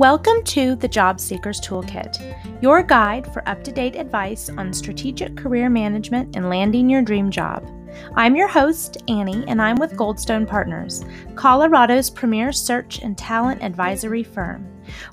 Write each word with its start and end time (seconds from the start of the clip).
Welcome 0.00 0.42
to 0.44 0.76
the 0.76 0.88
Job 0.88 1.20
Seekers 1.20 1.60
Toolkit, 1.60 2.62
your 2.62 2.82
guide 2.82 3.30
for 3.34 3.46
up 3.46 3.62
to 3.64 3.70
date 3.70 3.96
advice 3.96 4.48
on 4.48 4.72
strategic 4.72 5.36
career 5.36 5.68
management 5.68 6.36
and 6.36 6.48
landing 6.48 6.88
your 6.88 7.02
dream 7.02 7.30
job. 7.30 7.70
I'm 8.14 8.34
your 8.34 8.48
host, 8.48 8.96
Annie, 9.08 9.44
and 9.46 9.60
I'm 9.60 9.76
with 9.76 9.98
Goldstone 9.98 10.48
Partners, 10.48 11.04
Colorado's 11.34 12.08
premier 12.08 12.50
search 12.50 13.02
and 13.02 13.18
talent 13.18 13.62
advisory 13.62 14.24
firm. 14.24 14.66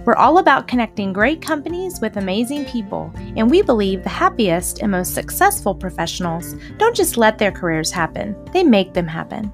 We're 0.06 0.16
all 0.16 0.38
about 0.38 0.70
connecting 0.70 1.12
great 1.12 1.42
companies 1.42 2.00
with 2.00 2.16
amazing 2.16 2.64
people, 2.64 3.12
and 3.36 3.52
we 3.52 3.62
believe 3.62 4.04
the 4.04 4.10
happiest 4.10 4.80
and 4.80 4.92
most 4.92 5.14
successful 5.14 5.76
professionals 5.76 6.56
don't 6.78 6.96
just 6.96 7.18
let 7.18 7.38
their 7.38 7.52
careers 7.52 7.92
happen, 7.92 8.42
they 8.54 8.64
make 8.64 8.94
them 8.94 9.08
happen. 9.08 9.54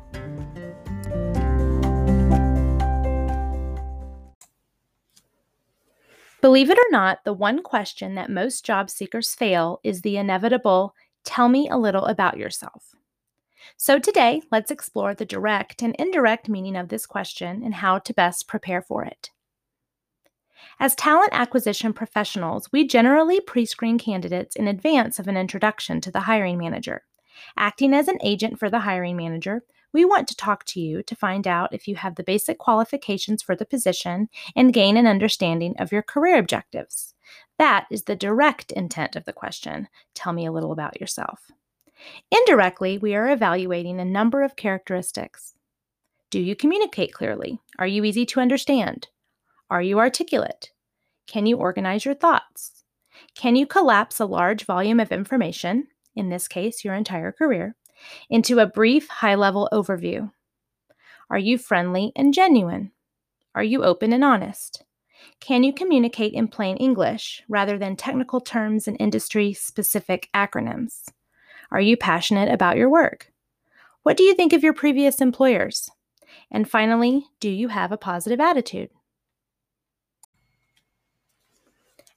Believe 6.43 6.69
it 6.69 6.77
or 6.77 6.91
not, 6.91 7.23
the 7.23 7.31
one 7.31 7.63
question 7.63 8.15
that 8.15 8.29
most 8.29 8.65
job 8.65 8.89
seekers 8.89 9.33
fail 9.33 9.79
is 9.81 10.01
the 10.01 10.17
inevitable 10.17 10.93
tell 11.23 11.47
me 11.47 11.69
a 11.69 11.77
little 11.77 12.03
about 12.03 12.37
yourself. 12.37 12.93
So, 13.77 13.97
today, 13.97 14.41
let's 14.51 14.69
explore 14.69 15.15
the 15.15 15.23
direct 15.23 15.81
and 15.81 15.95
indirect 15.95 16.49
meaning 16.49 16.75
of 16.75 16.89
this 16.89 17.05
question 17.05 17.63
and 17.63 17.75
how 17.75 17.97
to 17.99 18.13
best 18.13 18.45
prepare 18.49 18.81
for 18.81 19.05
it. 19.05 19.29
As 20.81 20.95
talent 20.95 21.29
acquisition 21.31 21.93
professionals, 21.93 22.69
we 22.73 22.85
generally 22.85 23.39
pre 23.39 23.65
screen 23.65 23.97
candidates 23.97 24.57
in 24.57 24.67
advance 24.67 25.19
of 25.19 25.29
an 25.29 25.37
introduction 25.37 26.01
to 26.01 26.11
the 26.11 26.19
hiring 26.19 26.57
manager. 26.57 27.03
Acting 27.55 27.93
as 27.93 28.09
an 28.09 28.19
agent 28.21 28.59
for 28.59 28.69
the 28.69 28.81
hiring 28.81 29.15
manager, 29.15 29.63
we 29.93 30.03
want 30.03 30.27
to 30.27 30.35
talk 30.35 30.65
to 30.65 30.81
you 30.81 31.03
to 31.03 31.15
find 31.15 31.47
out 31.47 31.73
if 31.73 31.87
you 31.87 31.95
have 31.95 32.15
the 32.15 32.23
basic 32.23 32.57
qualifications 32.57 33.41
for 33.41 33.55
the 33.55 33.65
position 33.65 34.27
and 34.55 34.73
gain 34.73 34.97
an 34.97 35.07
understanding 35.07 35.75
of 35.79 35.91
your 35.91 36.01
career 36.01 36.37
objectives. 36.37 37.13
That 37.59 37.85
is 37.91 38.03
the 38.03 38.15
direct 38.15 38.71
intent 38.71 39.15
of 39.15 39.25
the 39.25 39.33
question. 39.33 39.87
Tell 40.15 40.33
me 40.33 40.45
a 40.45 40.51
little 40.51 40.71
about 40.71 40.99
yourself. 40.99 41.51
Indirectly, 42.31 42.97
we 42.97 43.15
are 43.15 43.29
evaluating 43.29 43.99
a 43.99 44.05
number 44.05 44.41
of 44.41 44.55
characteristics. 44.55 45.53
Do 46.31 46.39
you 46.39 46.55
communicate 46.55 47.13
clearly? 47.13 47.59
Are 47.77 47.87
you 47.87 48.03
easy 48.03 48.25
to 48.25 48.39
understand? 48.39 49.07
Are 49.69 49.81
you 49.81 49.99
articulate? 49.99 50.71
Can 51.27 51.45
you 51.45 51.57
organize 51.57 52.05
your 52.05 52.15
thoughts? 52.15 52.83
Can 53.35 53.55
you 53.55 53.67
collapse 53.67 54.19
a 54.19 54.25
large 54.25 54.65
volume 54.65 54.99
of 54.99 55.11
information, 55.11 55.87
in 56.15 56.29
this 56.29 56.47
case, 56.47 56.83
your 56.83 56.95
entire 56.95 57.31
career, 57.31 57.75
into 58.29 58.59
a 58.59 58.67
brief, 58.67 59.07
high 59.07 59.35
level 59.35 59.69
overview. 59.71 60.31
Are 61.29 61.37
you 61.37 61.57
friendly 61.57 62.11
and 62.15 62.33
genuine? 62.33 62.91
Are 63.55 63.63
you 63.63 63.83
open 63.83 64.13
and 64.13 64.23
honest? 64.23 64.83
Can 65.39 65.63
you 65.63 65.73
communicate 65.73 66.33
in 66.33 66.47
plain 66.47 66.77
English 66.77 67.43
rather 67.47 67.77
than 67.77 67.95
technical 67.95 68.41
terms 68.41 68.87
and 68.87 68.97
industry 68.99 69.53
specific 69.53 70.29
acronyms? 70.33 71.09
Are 71.71 71.81
you 71.81 71.97
passionate 71.97 72.51
about 72.51 72.77
your 72.77 72.89
work? 72.89 73.31
What 74.03 74.17
do 74.17 74.23
you 74.23 74.35
think 74.35 74.53
of 74.53 74.63
your 74.63 74.73
previous 74.73 75.21
employers? 75.21 75.89
And 76.51 76.69
finally, 76.69 77.25
do 77.39 77.49
you 77.49 77.69
have 77.69 77.91
a 77.91 77.97
positive 77.97 78.39
attitude? 78.39 78.89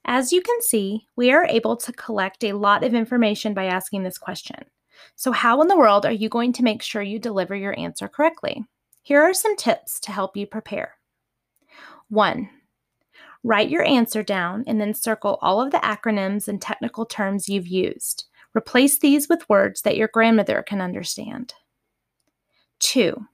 As 0.05 0.31
you 0.31 0.41
can 0.41 0.61
see, 0.61 1.07
we 1.15 1.31
are 1.31 1.45
able 1.45 1.75
to 1.77 1.91
collect 1.91 2.43
a 2.43 2.53
lot 2.53 2.83
of 2.83 2.93
information 2.93 3.53
by 3.53 3.65
asking 3.65 4.03
this 4.03 4.17
question. 4.17 4.65
So, 5.15 5.31
how 5.31 5.61
in 5.61 5.67
the 5.67 5.77
world 5.77 6.05
are 6.05 6.11
you 6.11 6.29
going 6.29 6.53
to 6.53 6.63
make 6.63 6.81
sure 6.81 7.01
you 7.01 7.19
deliver 7.19 7.55
your 7.55 7.77
answer 7.77 8.07
correctly? 8.07 8.65
Here 9.03 9.21
are 9.21 9.33
some 9.33 9.55
tips 9.55 9.99
to 10.01 10.11
help 10.11 10.35
you 10.35 10.45
prepare. 10.45 10.95
One, 12.09 12.49
write 13.43 13.69
your 13.69 13.83
answer 13.83 14.23
down 14.23 14.63
and 14.67 14.79
then 14.81 14.93
circle 14.93 15.39
all 15.41 15.61
of 15.61 15.71
the 15.71 15.77
acronyms 15.77 16.47
and 16.47 16.61
technical 16.61 17.05
terms 17.05 17.47
you've 17.49 17.67
used. 17.67 18.25
Replace 18.55 18.99
these 18.99 19.29
with 19.29 19.47
words 19.47 19.81
that 19.83 19.97
your 19.97 20.07
grandmother 20.07 20.63
can 20.63 20.81
understand. 20.81 21.53
Two, 22.79 23.27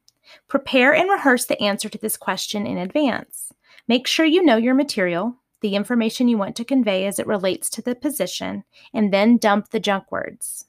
prepare 0.48 0.94
and 0.94 1.10
rehearse 1.10 1.46
the 1.46 1.62
answer 1.62 1.90
to 1.90 1.98
this 1.98 2.18
question 2.18 2.68
in 2.68 2.78
advance. 2.78 3.52
Make 3.88 4.08
sure 4.08 4.26
you 4.26 4.44
know 4.44 4.58
your 4.58 4.76
material, 4.76 5.38
the 5.62 5.76
information 5.76 6.28
you 6.28 6.38
want 6.38 6.56
to 6.58 6.66
convey 6.66 7.06
as 7.06 7.20
it 7.20 7.28
relates 7.28 7.70
to 7.72 7.82
the 7.82 7.96
position, 7.96 8.64
and 8.94 9.14
then 9.14 9.38
dump 9.38 9.70
the 9.70 9.80
junk 9.80 10.12
words. 10.12 10.66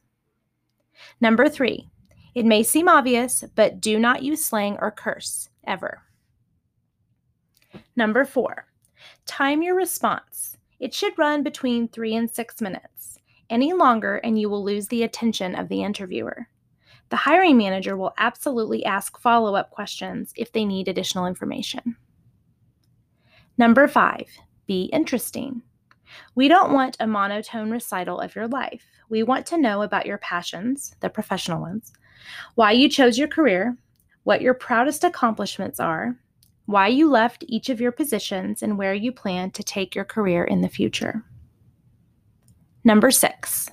Number 1.20 1.48
three, 1.48 1.88
it 2.34 2.44
may 2.44 2.62
seem 2.62 2.88
obvious, 2.88 3.44
but 3.54 3.80
do 3.80 3.98
not 3.98 4.22
use 4.22 4.44
slang 4.44 4.76
or 4.80 4.90
curse 4.90 5.48
ever. 5.66 6.02
Number 7.96 8.24
four, 8.24 8.66
time 9.26 9.62
your 9.62 9.74
response. 9.74 10.56
It 10.80 10.92
should 10.92 11.18
run 11.18 11.42
between 11.42 11.88
three 11.88 12.14
and 12.14 12.30
six 12.30 12.60
minutes. 12.60 13.18
Any 13.50 13.72
longer, 13.72 14.16
and 14.16 14.38
you 14.38 14.48
will 14.48 14.64
lose 14.64 14.88
the 14.88 15.02
attention 15.02 15.54
of 15.54 15.68
the 15.68 15.82
interviewer. 15.82 16.48
The 17.10 17.16
hiring 17.16 17.56
manager 17.56 17.96
will 17.96 18.14
absolutely 18.18 18.84
ask 18.84 19.18
follow 19.18 19.54
up 19.54 19.70
questions 19.70 20.32
if 20.36 20.50
they 20.50 20.64
need 20.64 20.88
additional 20.88 21.26
information. 21.26 21.96
Number 23.56 23.86
five, 23.86 24.26
be 24.66 24.84
interesting. 24.84 25.62
We 26.34 26.48
don't 26.48 26.72
want 26.72 26.96
a 26.98 27.06
monotone 27.06 27.70
recital 27.70 28.20
of 28.20 28.34
your 28.34 28.48
life. 28.48 28.84
We 29.08 29.22
want 29.22 29.46
to 29.46 29.58
know 29.58 29.82
about 29.82 30.06
your 30.06 30.18
passions, 30.18 30.94
the 31.00 31.10
professional 31.10 31.60
ones, 31.60 31.92
why 32.54 32.72
you 32.72 32.88
chose 32.88 33.18
your 33.18 33.28
career, 33.28 33.76
what 34.24 34.42
your 34.42 34.54
proudest 34.54 35.04
accomplishments 35.04 35.78
are, 35.78 36.16
why 36.66 36.88
you 36.88 37.10
left 37.10 37.44
each 37.46 37.68
of 37.68 37.80
your 37.80 37.92
positions, 37.92 38.62
and 38.62 38.78
where 38.78 38.94
you 38.94 39.12
plan 39.12 39.50
to 39.52 39.62
take 39.62 39.94
your 39.94 40.04
career 40.04 40.44
in 40.44 40.62
the 40.62 40.68
future. 40.68 41.22
Number 42.84 43.10
six, 43.10 43.70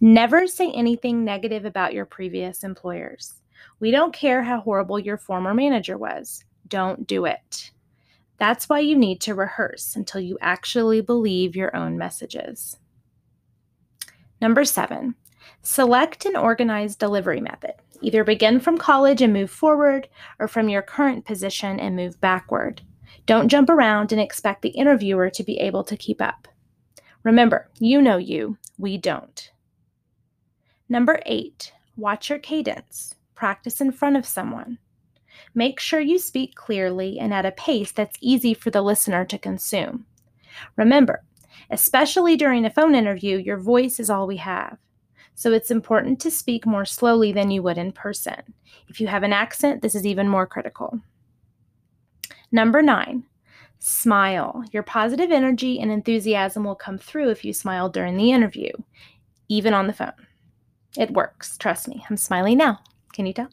never 0.00 0.46
say 0.46 0.70
anything 0.72 1.24
negative 1.24 1.64
about 1.64 1.92
your 1.92 2.06
previous 2.06 2.64
employers. 2.64 3.34
We 3.80 3.90
don't 3.90 4.12
care 4.12 4.42
how 4.42 4.60
horrible 4.60 4.98
your 4.98 5.16
former 5.16 5.54
manager 5.54 5.98
was. 5.98 6.44
Don't 6.68 7.06
do 7.06 7.24
it. 7.26 7.70
That's 8.38 8.68
why 8.68 8.80
you 8.80 8.96
need 8.96 9.20
to 9.22 9.34
rehearse 9.34 9.96
until 9.96 10.20
you 10.20 10.38
actually 10.40 11.00
believe 11.00 11.54
your 11.54 11.74
own 11.76 11.98
messages. 11.98 12.78
Number 14.40 14.64
seven, 14.64 15.14
select 15.62 16.24
an 16.24 16.36
organized 16.36 16.98
delivery 16.98 17.40
method. 17.40 17.74
Either 18.02 18.24
begin 18.24 18.60
from 18.60 18.78
college 18.78 19.20
and 19.20 19.32
move 19.32 19.50
forward, 19.50 20.08
or 20.38 20.48
from 20.48 20.68
your 20.68 20.82
current 20.82 21.26
position 21.26 21.78
and 21.78 21.94
move 21.94 22.20
backward. 22.20 22.80
Don't 23.26 23.48
jump 23.48 23.68
around 23.68 24.12
and 24.12 24.20
expect 24.20 24.62
the 24.62 24.70
interviewer 24.70 25.28
to 25.30 25.44
be 25.44 25.58
able 25.58 25.84
to 25.84 25.96
keep 25.96 26.22
up. 26.22 26.48
Remember, 27.22 27.68
you 27.78 28.00
know 28.00 28.16
you, 28.16 28.56
we 28.78 28.96
don't. 28.96 29.52
Number 30.88 31.20
eight, 31.26 31.72
watch 31.96 32.30
your 32.30 32.38
cadence. 32.38 33.14
Practice 33.34 33.80
in 33.80 33.92
front 33.92 34.16
of 34.16 34.26
someone. 34.26 34.78
Make 35.54 35.80
sure 35.80 36.00
you 36.00 36.18
speak 36.18 36.54
clearly 36.54 37.18
and 37.18 37.32
at 37.32 37.46
a 37.46 37.52
pace 37.52 37.92
that's 37.92 38.18
easy 38.20 38.54
for 38.54 38.70
the 38.70 38.82
listener 38.82 39.24
to 39.26 39.38
consume. 39.38 40.06
Remember, 40.76 41.22
especially 41.70 42.36
during 42.36 42.64
a 42.64 42.70
phone 42.70 42.94
interview, 42.94 43.38
your 43.38 43.56
voice 43.56 44.00
is 44.00 44.10
all 44.10 44.26
we 44.26 44.36
have. 44.36 44.76
So 45.34 45.52
it's 45.52 45.70
important 45.70 46.20
to 46.20 46.30
speak 46.30 46.66
more 46.66 46.84
slowly 46.84 47.32
than 47.32 47.50
you 47.50 47.62
would 47.62 47.78
in 47.78 47.92
person. 47.92 48.42
If 48.88 49.00
you 49.00 49.06
have 49.06 49.22
an 49.22 49.32
accent, 49.32 49.80
this 49.80 49.94
is 49.94 50.04
even 50.04 50.28
more 50.28 50.46
critical. 50.46 51.00
Number 52.52 52.82
nine, 52.82 53.24
smile. 53.78 54.62
Your 54.72 54.82
positive 54.82 55.30
energy 55.30 55.80
and 55.80 55.90
enthusiasm 55.90 56.64
will 56.64 56.74
come 56.74 56.98
through 56.98 57.30
if 57.30 57.44
you 57.44 57.52
smile 57.52 57.88
during 57.88 58.16
the 58.16 58.32
interview, 58.32 58.72
even 59.48 59.72
on 59.72 59.86
the 59.86 59.92
phone. 59.92 60.12
It 60.96 61.12
works, 61.12 61.56
trust 61.56 61.88
me. 61.88 62.04
I'm 62.10 62.16
smiling 62.16 62.58
now. 62.58 62.80
Can 63.12 63.26
you 63.26 63.32
tell? 63.32 63.48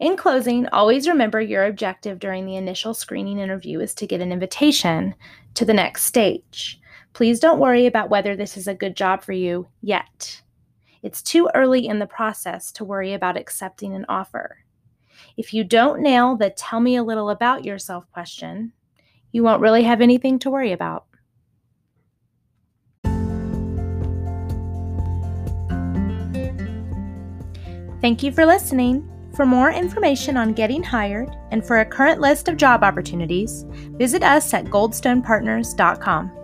In 0.00 0.16
closing, 0.16 0.66
always 0.68 1.06
remember 1.06 1.40
your 1.40 1.64
objective 1.66 2.18
during 2.18 2.46
the 2.46 2.56
initial 2.56 2.94
screening 2.94 3.38
interview 3.38 3.78
is 3.78 3.94
to 3.94 4.06
get 4.06 4.20
an 4.20 4.32
invitation 4.32 5.14
to 5.54 5.64
the 5.64 5.74
next 5.74 6.04
stage. 6.04 6.80
Please 7.12 7.38
don't 7.38 7.60
worry 7.60 7.86
about 7.86 8.10
whether 8.10 8.34
this 8.34 8.56
is 8.56 8.66
a 8.66 8.74
good 8.74 8.96
job 8.96 9.22
for 9.22 9.32
you 9.32 9.68
yet. 9.82 10.42
It's 11.02 11.22
too 11.22 11.48
early 11.54 11.86
in 11.86 12.00
the 12.00 12.06
process 12.06 12.72
to 12.72 12.84
worry 12.84 13.12
about 13.12 13.36
accepting 13.36 13.94
an 13.94 14.04
offer. 14.08 14.64
If 15.36 15.54
you 15.54 15.62
don't 15.62 16.00
nail 16.00 16.36
the 16.36 16.50
tell 16.50 16.80
me 16.80 16.96
a 16.96 17.04
little 17.04 17.30
about 17.30 17.64
yourself 17.64 18.10
question, 18.10 18.72
you 19.30 19.44
won't 19.44 19.62
really 19.62 19.84
have 19.84 20.00
anything 20.00 20.40
to 20.40 20.50
worry 20.50 20.72
about. 20.72 21.06
Thank 28.00 28.22
you 28.22 28.32
for 28.32 28.44
listening. 28.44 29.08
For 29.34 29.44
more 29.44 29.72
information 29.72 30.36
on 30.36 30.52
getting 30.52 30.82
hired 30.82 31.36
and 31.50 31.66
for 31.66 31.80
a 31.80 31.84
current 31.84 32.20
list 32.20 32.46
of 32.48 32.56
job 32.56 32.84
opportunities, 32.84 33.64
visit 33.98 34.22
us 34.22 34.54
at 34.54 34.66
goldstonepartners.com. 34.66 36.43